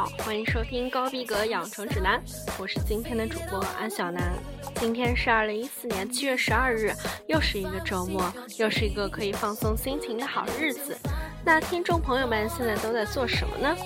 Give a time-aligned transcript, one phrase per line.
[0.00, 2.18] 好，欢迎收听高逼格养成指南，
[2.56, 4.32] 我是今天的主播安小南。
[4.76, 6.90] 今天是二零一四年七月十二日，
[7.26, 10.96] 又是一个周末，又是一个可以放松心情的好日子。
[11.44, 13.76] 那听众朋友们现在都在做什么呢？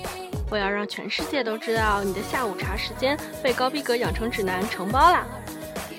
[0.48, 5.26] 我要让全世界都知道，你的下午茶时间被高逼格养成指南承包啦！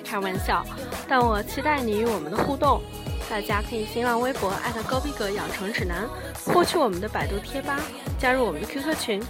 [0.02, 0.64] 开玩笑，
[1.06, 2.80] 但我期待你与我们的互动。
[3.28, 6.08] 大家可以新浪微博艾特高逼格养成指南，
[6.46, 7.78] 获取我们的百度贴吧，
[8.18, 9.22] 加入我们的 QQ 群。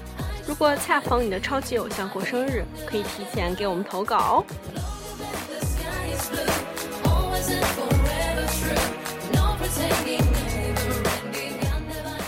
[0.46, 4.44] 如果恰逢你的超级偶像过生日，可以提前给我们投稿哦。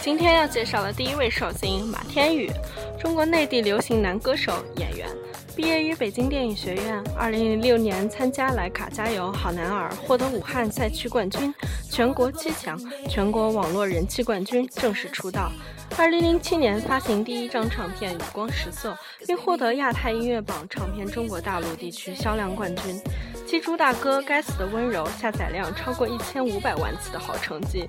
[0.02, 2.50] 今天要介绍的第一位寿星马天宇，
[2.98, 5.06] 中国内地流行男歌手、演员。
[5.54, 11.52] 毕业于北京电影学院，二零零六年参加莱卡加油好男儿，获得武汉赛区冠军，
[11.90, 15.52] 全国七强，全国网络人气冠军，正式出道。
[15.98, 18.92] 二零零七年发行第一张唱片《雨光十色》，
[19.26, 23.02] 并获得亚太音乐榜唱片中国大陆地区销量冠军，
[23.44, 27.84] 其主打歌《该死的温柔》下载量超过一千五百万次的好成绩。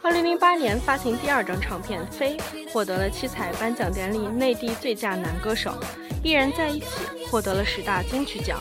[0.00, 2.38] 二零零八年发行第二张唱片《飞》，
[2.72, 5.74] 获得了七彩颁奖典礼内地最佳男歌手。
[6.24, 6.86] 一人在一起
[7.30, 8.58] 获得了十大金曲奖，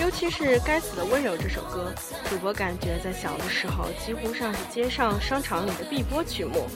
[0.00, 1.92] 尤其是《该死的温柔》这首歌，
[2.30, 6.66] 主播感觉在小的时候几乎上是街上商场里的必播曲目。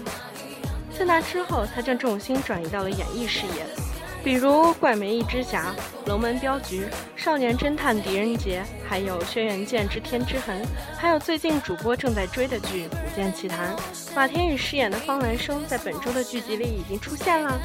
[0.98, 3.66] 在那之后，他将重心转移到了演艺事业，
[4.25, 5.75] 比如《怪美一只侠》
[6.08, 10.62] 《龙门镖局》《少年侦探狄仁杰》，还有《轩辕剑之天之痕》，
[10.97, 13.77] 还有最近主播正在追的剧《古剑奇谭》。
[14.14, 17.61] 马天宇饰演的方兰生在本周的剧集里已经出现了。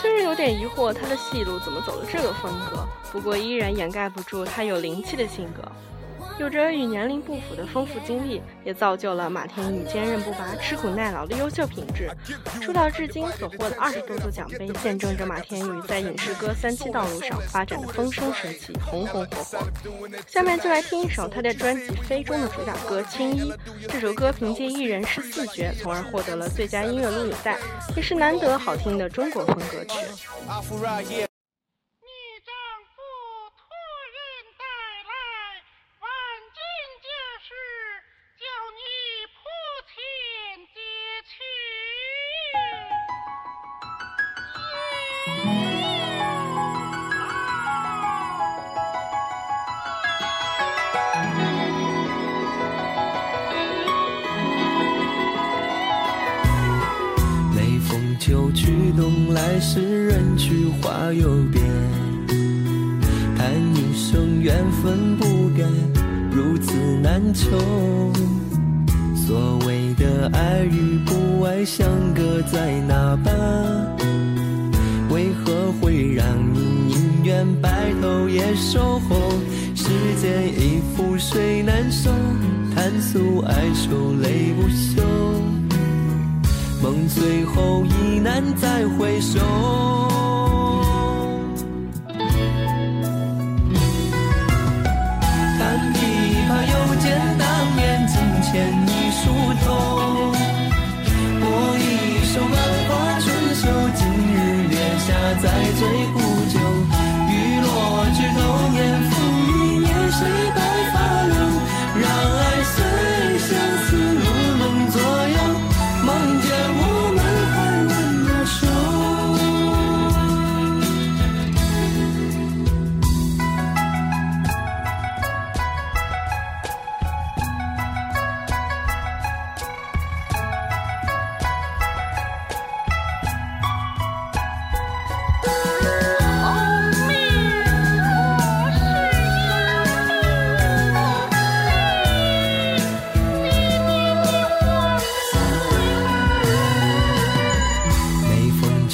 [0.00, 5.62] 虽然有点疑惑他的戏路怎么走的这个风格，不过依然掩盖不住他有灵气的性格。
[6.40, 12.10] 有着与年龄不符的丰富经历，也造就了马天宇坚韧不拔、吃苦耐劳的优秀品质。
[12.62, 19.58] 出道至今所获的二十多座奖杯，见证着马天宇在影视歌三栖道路上发展的风生水起、红红火火。
[20.26, 23.52] 下面就来听一首他的专辑《飞》中的主打歌《青衣》。
[23.86, 27.58] 这首歌凭借一人诗四绝，从而获得了最佳音乐录影带，
[27.94, 31.29] 也是难得好听的中国风歌曲。
[59.32, 61.62] 来时人去花又变，
[63.36, 65.64] 叹一声缘分不该
[66.30, 67.50] 如此难求。
[69.14, 73.32] 所谓的爱与不爱相隔在哪般？
[75.10, 79.32] 为何会让你宁愿白头也守候？
[79.74, 79.88] 时
[80.20, 82.10] 间已覆水难收，
[82.74, 85.02] 叹诉哀愁泪不休。
[86.82, 89.38] 梦碎后已难再回首，
[95.58, 95.98] 弹琵
[96.48, 97.04] 琶又见
[97.38, 97.46] 当
[97.76, 98.50] 年镜前
[98.86, 99.22] 一梳
[99.62, 99.66] 头，
[101.42, 101.44] 我
[101.78, 101.84] 一
[102.24, 102.56] 首万
[102.88, 103.28] 花春
[103.60, 103.62] 秋，
[103.94, 104.00] 今
[104.32, 104.34] 日
[104.70, 105.08] 月下
[105.42, 105.44] 再
[105.78, 105.80] 醉
[106.14, 106.18] 孤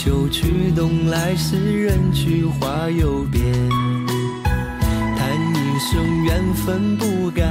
[0.06, 3.42] 秋去冬来时，人去花又变。
[5.16, 7.42] 叹一声缘分不该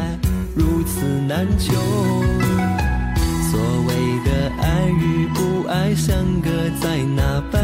[0.55, 1.73] 如此难求。
[3.51, 3.93] 所谓
[4.23, 6.49] 的爱与不爱相隔
[6.79, 7.61] 在哪般？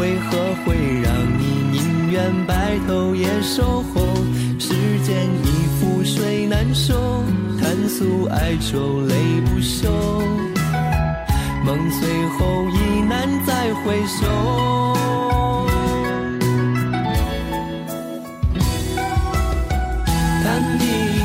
[0.00, 4.00] 为何会让你宁愿白头也守候？
[4.58, 4.72] 时
[5.04, 7.22] 间已覆水难收，
[7.60, 9.14] 叹诉哀愁泪
[9.44, 9.92] 不休。
[11.64, 14.20] 梦碎后一难再回首。
[20.44, 20.46] 弹
[20.78, 20.80] 琵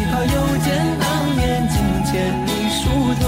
[0.09, 0.67] 琶又见
[0.99, 1.75] 当年镜
[2.05, 2.11] 前
[2.45, 2.81] 你梳
[3.21, 3.23] 头，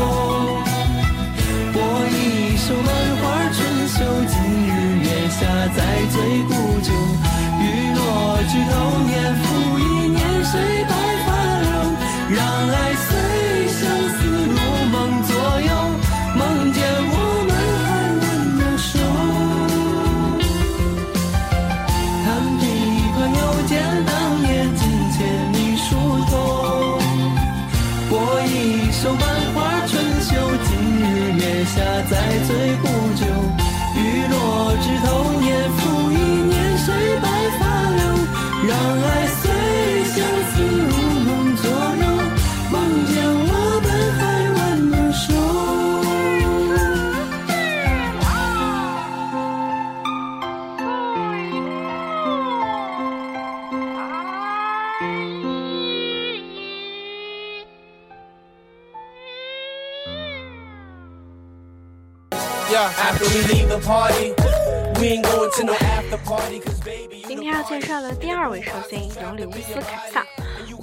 [1.73, 1.75] 拨
[2.09, 2.15] 一
[2.57, 3.23] 首《兰花
[3.53, 3.57] 春
[3.87, 3.97] 秋》，
[4.27, 4.33] 今
[4.67, 4.69] 日
[5.03, 5.39] 月下
[5.75, 5.77] 再
[6.11, 6.15] 醉。
[32.07, 33.28] 再醉不惧
[67.27, 70.23] 今天要介绍的第二位寿星尤里乌斯·凯撒。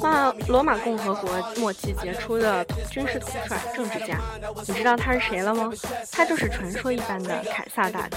[0.02, 4.18] 那罗马共和国末期杰出的军事统帅、政治家，
[4.66, 5.70] 你知道他是谁了吗？
[6.10, 8.16] 他就是传说一般的凯撒大帝。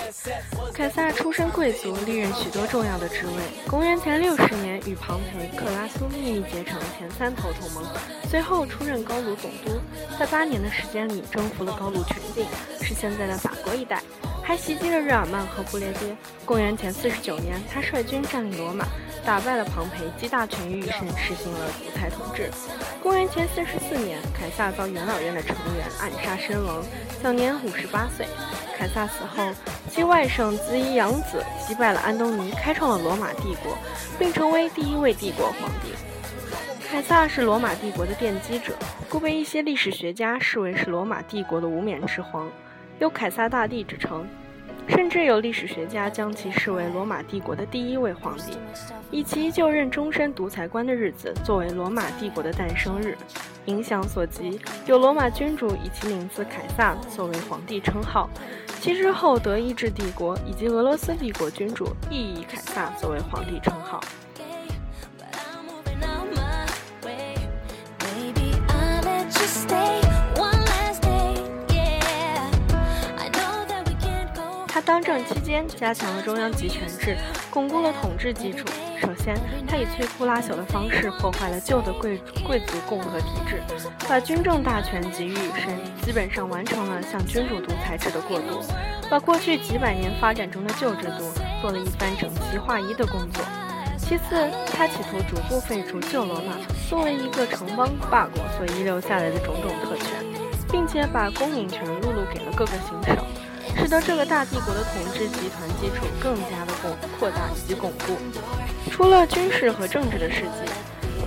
[0.74, 3.69] 凯撒出身贵族，历任许多重要的职位。
[3.69, 7.85] 公元前六十年，与庞培、克拉苏秘密结成前三头同盟，
[8.27, 9.80] 随后出任高卢总督，
[10.19, 12.44] 在八年的时间里征服了高卢全境，
[12.81, 14.01] 是现在的法国一带。
[14.49, 16.17] 还袭击了日耳曼和不列颠。
[16.43, 18.83] 公元前四十九年，他率军占领罗马，
[19.23, 22.49] 打败了庞培，集大权于一身，实行了独裁统治。
[22.99, 26.83] 公元前四十四年，凯撒遭元老院的成员暗杀身亡，
[27.21, 28.25] 享年五十八岁。
[28.75, 29.53] 凯撒死后，
[29.87, 33.77] 其外甥子伊养子击败了安东尼，开创了罗马帝国，
[34.17, 35.93] 并成为第一位帝国皇帝。
[36.89, 38.73] 凯撒是罗马帝国的奠基者，
[39.09, 42.49] 故被一些历史学家视为是罗马帝国的无冕之皇，
[42.99, 44.27] 有凯撒大帝之称。
[44.87, 48.57] 甚至有历史学家将其视为罗马帝国的第一位皇帝，
[49.11, 53.15] 以其就任终身独裁官的日子作为罗马帝国的诞生日。
[53.65, 58.27] 影响所及，有罗马君主以其名字凯撒作为皇帝称号，
[58.81, 64.01] 其之后德意志帝国以及俄罗斯帝国君主亦以凯撒作为皇帝称号。
[74.99, 77.15] 当政期间，加强了中央集权制，
[77.49, 78.65] 巩固了统治基础。
[78.99, 79.33] 首先，
[79.65, 83.63] 他以摧枯拉朽的方式破坏了旧的贵贵族共和体制，
[84.09, 88.61] 把军政大权集于一身，基本上完成了向君主独裁制的过渡，
[89.09, 91.31] 把过去几百年发展中的旧制度
[91.61, 93.41] 做了一番整齐划一的工作。
[93.97, 96.55] 其次，他企图逐步废除旧罗马
[96.89, 100.25] 作为一个城邦霸国所遗留下来的种种特权，
[100.69, 103.15] 并且把公民权录入给了各个行省。
[103.89, 108.15] 使得这个大帝国的统治集团基础更加的巩扩大以及巩固。
[108.91, 110.71] 除了军事和政治的事迹，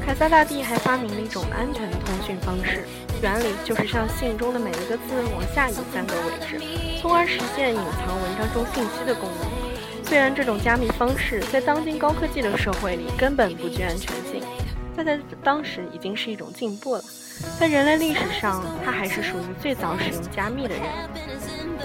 [0.06, 2.86] 凯撒大帝还发明了一种安全的通讯方式，
[3.20, 6.64] 原理就是让信中的每一个字往下移三个位置，
[7.00, 10.04] 从而实现隐藏文章中信息的功能。
[10.04, 14.40] 虽然这种加密方式在当今高科技的社会里根本不具安全性，
[14.96, 17.02] 但在当时已经是一种进步了。
[17.58, 20.82] 在人类历史上，他还是属于最早使用加密的人。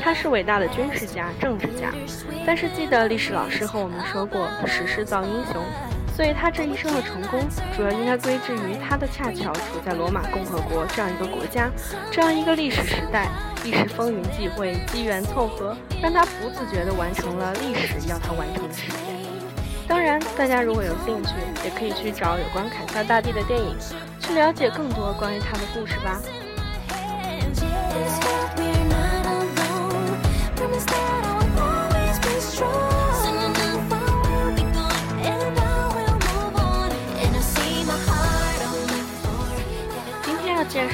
[0.07, 1.91] 他是伟大的军事家、政治家，
[2.45, 5.61] 但是记得历史老师和我们说过，时势造英雄，
[6.15, 7.43] 所以他这一生的成功，
[7.75, 11.69] 主要应该归之于他的恰巧处在罗马共和国这样一个国家，
[12.09, 13.27] 这样一个历史时代，
[13.65, 18.97] 一时风云际会，机缘凑合，让他不自觉地完成了历史要他完成的事件。
[19.89, 21.31] 当然，大家如果有兴趣，
[21.65, 23.75] 也可以去找有关凯撒大帝的电影，
[24.21, 26.21] 去了解更多关于他的故事吧。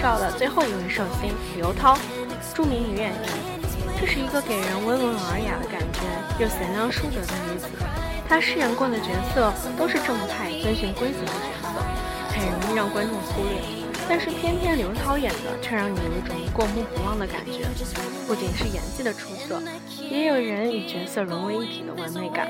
[0.03, 1.97] 绍的最后一位寿星刘涛，
[2.53, 3.21] 著名女演员。
[3.97, 7.67] 这是一个给人温文尔雅的感觉又贤良淑德的女子。
[8.27, 11.79] 她饰演过的角色都是正派、遵循规则的角色，
[12.35, 13.61] 很容易让观众忽略。
[14.09, 17.63] 但是偏偏刘涛演的却让你有一种过目不忘的感觉，
[18.27, 19.63] 不仅是演技的出色，
[19.97, 22.49] 也有人与角色融为一体的完美感。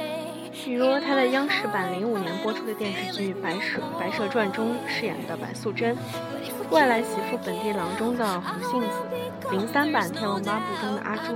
[0.52, 5.96] 比如她在央视版零五年播出的电视剧《白蛇白蛇传》中饰演的白素贞，
[6.70, 8.88] 《外来媳妇本地郎》中的胡杏子，
[9.52, 11.36] 零三版《天龙八部》中的阿朱，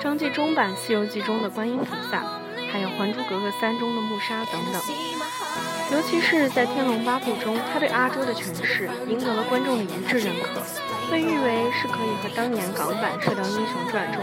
[0.00, 2.24] 张纪中版《西游记》中的观音菩萨，
[2.70, 4.82] 还有《还珠格格三》中的木沙等等。
[5.92, 10.60] 尤其是在《天龙八部》中，他对阿朱的诠释赢得了观众的一致认可，
[11.10, 14.22] 被誉为是可以和当年港版《射雕英雄传》中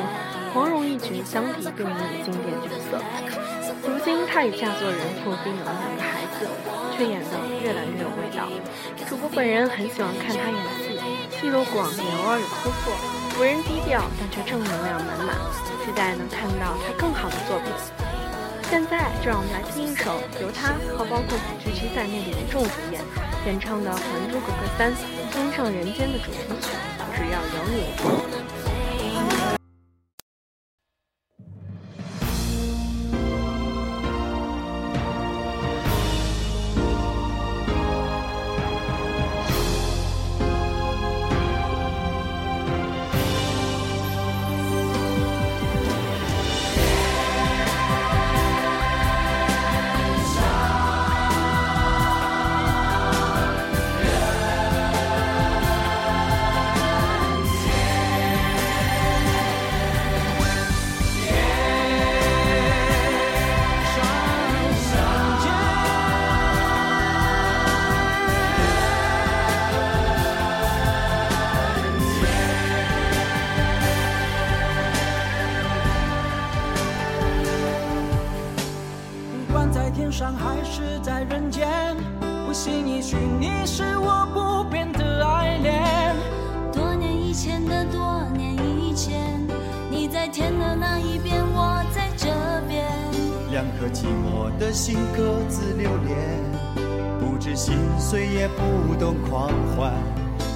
[0.54, 3.00] 黄蓉一角相提并论的经典角色。
[3.82, 6.48] 如今他与嫁作人妇，并有了两个孩子，
[6.96, 8.48] 却演得越来越有味道。
[9.08, 11.00] 主播本人很喜欢看他演戏，
[11.40, 12.94] 戏路广也偶尔有突破，
[13.40, 15.36] 为人低调但却正能量满满，
[15.86, 17.72] 期待能看到他更好的作品。
[18.70, 23.02] 现在就让我们来听一首由他和包括古巨基在内的一众主演
[23.48, 24.94] 演唱的《还珠格格三：
[25.32, 26.70] 天上人间》的主题曲
[27.18, 28.36] 《只要有你》。
[80.70, 81.68] 是在人间？
[82.46, 86.16] 不信你去，你是我不变的爱恋。
[86.72, 89.36] 多年以前的多年以前，
[89.90, 92.28] 你在天的那一边，我在这
[92.68, 92.86] 边。
[93.52, 96.16] 两颗寂寞的心各自留恋，
[97.20, 99.92] 不知心碎也不懂狂欢。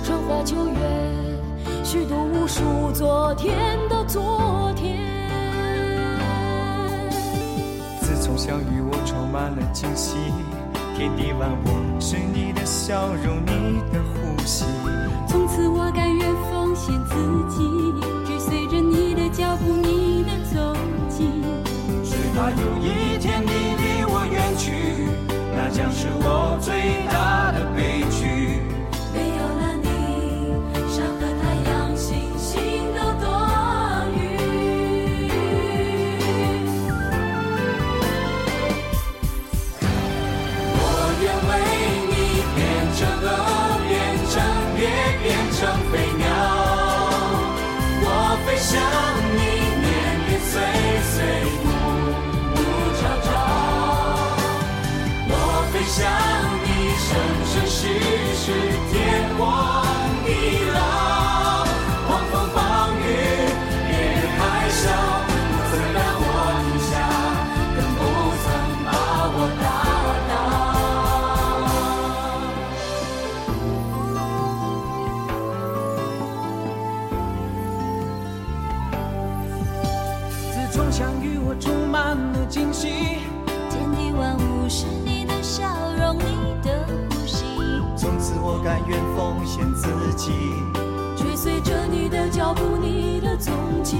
[0.03, 0.75] 春花秋月，
[1.84, 4.93] 虚度无数昨天的昨天。
[8.34, 10.16] 从相遇，我充满了惊喜，
[10.98, 14.66] 天地万物是你的笑容，你的呼吸。
[15.28, 17.13] 从此我甘愿奉献自
[17.54, 17.62] 己，
[18.25, 20.75] 追随着你的脚步，你的踪
[21.10, 21.30] 迹。
[22.04, 25.06] 只怕有一天你离我远去，
[25.56, 27.53] 那将是我最大
[57.84, 57.90] 只
[58.34, 58.54] 是，
[58.94, 59.84] 天荒
[60.25, 60.30] 地
[60.74, 61.12] 老。
[88.63, 90.32] 甘愿奉献自己，
[91.17, 93.53] 追随着你的脚步，你的踪
[93.84, 93.98] 迹。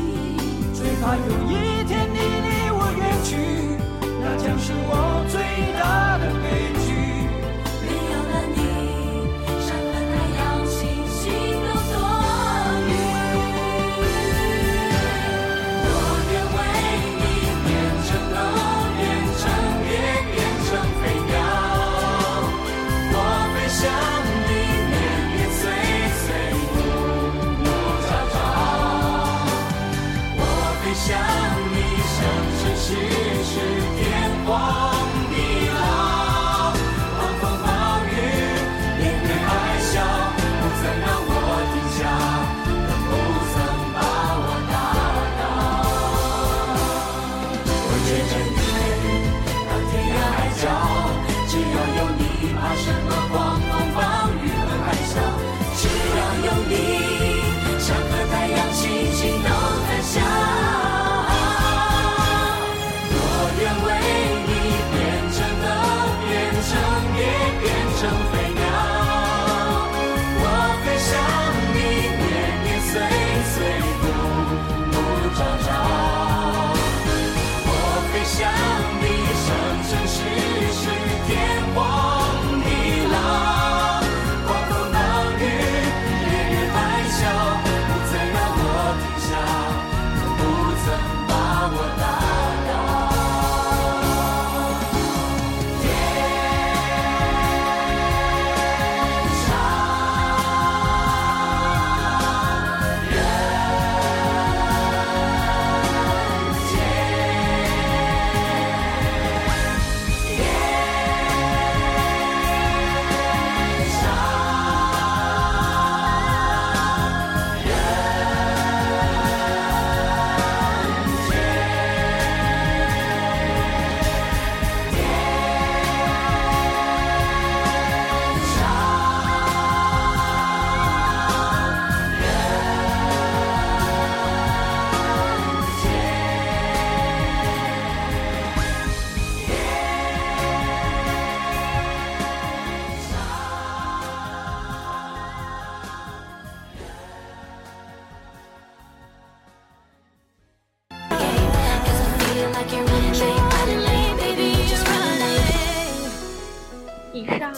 [0.74, 3.78] 最怕有一天你离我远去，
[4.22, 5.42] 那将是我最
[5.78, 6.73] 大的悲
[30.96, 31.20] 想
[31.72, 32.22] 你，生
[32.60, 32.94] 生世
[33.44, 33.83] 世，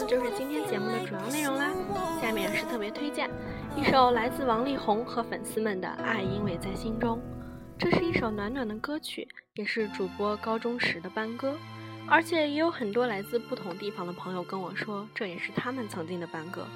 [0.07, 1.71] 就是今天节目的主要内容啦。
[2.21, 3.27] 下面是特别推荐，
[3.75, 7.17] 一首来自王力宏和粉丝们的《爱因为在心中》。
[7.77, 11.57] 这是一首暖暖的歌曲，也是主播高中时的班歌。
[12.07, 16.67] 而且也有很多来自不同地方的朋友跟我说，这也是他们曾经的班歌。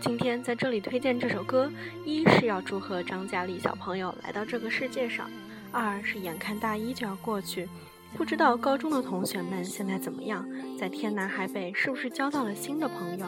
[0.00, 1.70] 今天在这里推荐这首歌，
[2.04, 5.30] 一是要祝贺张嘉丽小朋友来到这个世界上，
[5.70, 7.68] 二是眼看大一就要过去，
[8.14, 10.46] 不知道高中的同学们现在怎么样？
[10.78, 13.26] 在天南海北，是不是交到了新的朋友？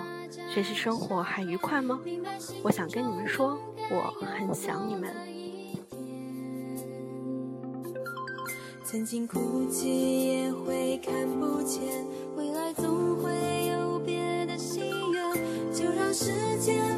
[0.48, 2.00] 学习生活还愉快吗？
[2.62, 3.58] 我想跟你们说，
[3.90, 5.14] 我很想你们。
[8.84, 11.82] 曾经哭泣也会看不见，
[12.36, 13.32] 未来总会
[13.66, 16.93] 有别的心愿，就让时间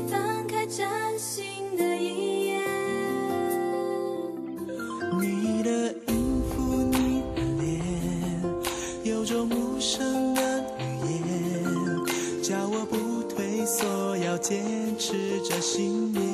[15.48, 16.24] 这信念。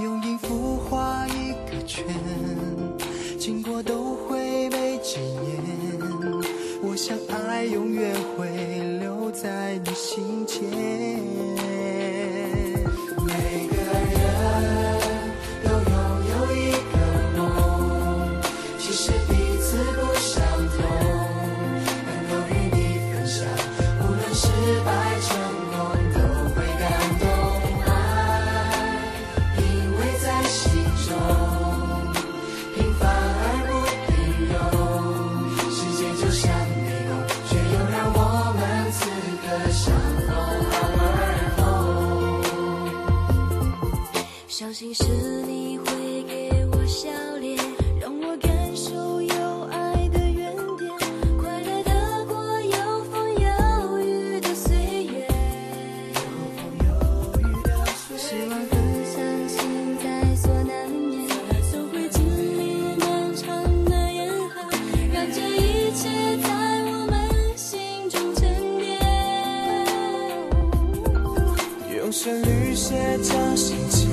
[0.00, 2.04] 用音符画一个圈，
[3.38, 5.62] 经过都会被纪念。
[6.82, 10.99] 我想爱永远会留在你心间。
[72.32, 74.06] 绿鞋将信笺，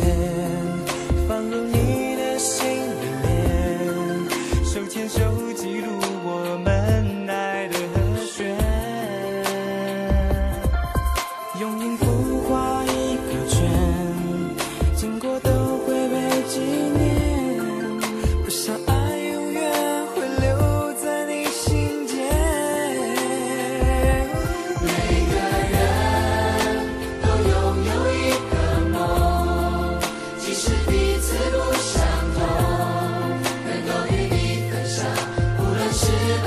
[1.28, 5.20] 放入你的心里面，手牵手
[5.56, 5.92] 记录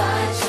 [0.01, 0.39] 不